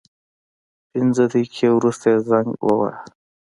[0.91, 3.01] پنځه دقیقې وروسته یې زنګ وواهه.